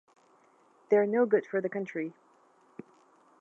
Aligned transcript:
They're 0.89 1.05
no 1.05 1.27
good 1.27 1.45
for 1.45 1.61
the 1.61 1.69
country. 1.69 2.15